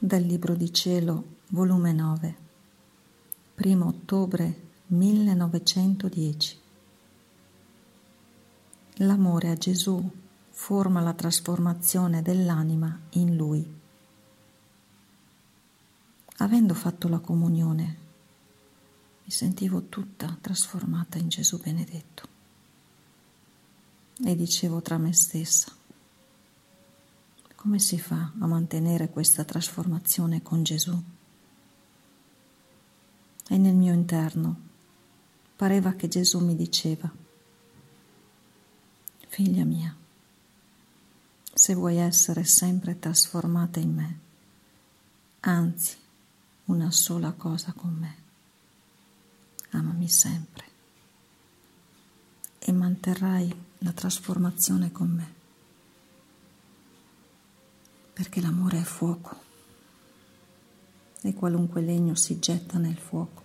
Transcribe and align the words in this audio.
Dal 0.00 0.22
Libro 0.22 0.54
di 0.54 0.72
Cielo, 0.72 1.38
volume 1.48 1.92
9, 1.92 2.36
1 3.56 3.84
ottobre 3.84 4.60
1910. 4.86 6.60
L'amore 8.98 9.48
a 9.48 9.56
Gesù 9.56 10.00
forma 10.50 11.00
la 11.00 11.14
trasformazione 11.14 12.22
dell'anima 12.22 12.96
in 13.14 13.34
Lui. 13.34 13.68
Avendo 16.36 16.74
fatto 16.74 17.08
la 17.08 17.18
comunione, 17.18 17.98
mi 19.24 19.30
sentivo 19.32 19.86
tutta 19.88 20.38
trasformata 20.40 21.18
in 21.18 21.28
Gesù 21.28 21.60
benedetto 21.60 22.28
e 24.24 24.36
dicevo 24.36 24.80
tra 24.80 24.96
me 24.96 25.12
stessa, 25.12 25.74
come 27.58 27.80
si 27.80 27.98
fa 27.98 28.30
a 28.38 28.46
mantenere 28.46 29.10
questa 29.10 29.42
trasformazione 29.42 30.42
con 30.42 30.62
Gesù? 30.62 30.96
E 33.48 33.58
nel 33.58 33.74
mio 33.74 33.92
interno 33.92 34.60
pareva 35.56 35.94
che 35.94 36.06
Gesù 36.06 36.38
mi 36.38 36.54
diceva, 36.54 37.12
figlia 39.26 39.64
mia, 39.64 39.92
se 41.52 41.74
vuoi 41.74 41.96
essere 41.96 42.44
sempre 42.44 42.96
trasformata 42.96 43.80
in 43.80 43.92
me, 43.92 44.18
anzi 45.40 45.96
una 46.66 46.92
sola 46.92 47.32
cosa 47.32 47.72
con 47.72 47.92
me, 47.92 48.16
amami 49.70 50.08
sempre 50.08 50.64
e 52.60 52.70
manterrai 52.70 53.52
la 53.78 53.92
trasformazione 53.92 54.92
con 54.92 55.08
me 55.08 55.37
perché 58.18 58.40
l'amore 58.40 58.80
è 58.80 58.82
fuoco 58.82 59.36
e 61.20 61.34
qualunque 61.34 61.80
legno 61.80 62.16
si 62.16 62.40
getta 62.40 62.76
nel 62.76 62.98
fuoco, 62.98 63.44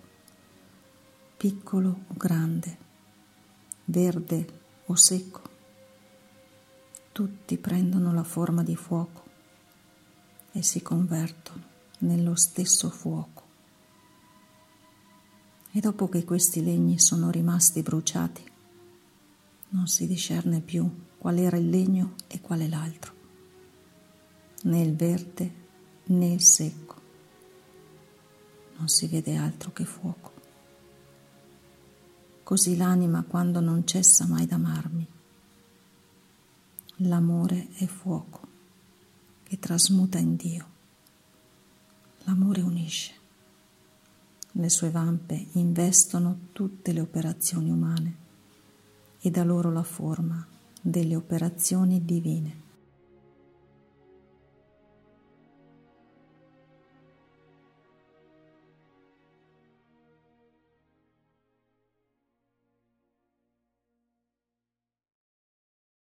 piccolo 1.36 2.00
o 2.08 2.14
grande, 2.14 2.76
verde 3.84 4.62
o 4.86 4.96
secco, 4.96 5.42
tutti 7.12 7.56
prendono 7.56 8.12
la 8.12 8.24
forma 8.24 8.64
di 8.64 8.74
fuoco 8.74 9.22
e 10.50 10.64
si 10.64 10.82
convertono 10.82 11.62
nello 11.98 12.34
stesso 12.34 12.90
fuoco. 12.90 13.42
E 15.70 15.78
dopo 15.78 16.08
che 16.08 16.24
questi 16.24 16.64
legni 16.64 16.98
sono 16.98 17.30
rimasti 17.30 17.82
bruciati, 17.82 18.44
non 19.68 19.86
si 19.86 20.08
discerne 20.08 20.60
più 20.60 21.06
qual 21.16 21.38
era 21.38 21.56
il 21.58 21.68
legno 21.70 22.14
e 22.26 22.40
qual 22.40 22.58
è 22.58 22.66
l'altro 22.66 23.13
né 24.64 24.80
il 24.80 24.94
verde 24.94 25.52
né 26.04 26.32
il 26.32 26.42
secco. 26.42 27.00
Non 28.76 28.88
si 28.88 29.06
vede 29.06 29.36
altro 29.36 29.72
che 29.72 29.84
fuoco. 29.84 30.32
Così 32.42 32.76
l'anima 32.76 33.22
quando 33.22 33.60
non 33.60 33.86
cessa 33.86 34.26
mai 34.26 34.46
d'amarmi. 34.46 35.06
L'amore 36.98 37.68
è 37.76 37.86
fuoco 37.86 38.40
che 39.42 39.58
trasmuta 39.58 40.18
in 40.18 40.36
Dio. 40.36 40.72
L'amore 42.24 42.60
unisce. 42.60 43.12
Le 44.52 44.68
sue 44.68 44.90
vampe 44.90 45.48
investono 45.52 46.48
tutte 46.52 46.92
le 46.92 47.00
operazioni 47.00 47.70
umane 47.70 48.16
e 49.20 49.30
dà 49.30 49.42
loro 49.42 49.72
la 49.72 49.82
forma 49.82 50.46
delle 50.80 51.16
operazioni 51.16 52.04
divine. 52.04 52.63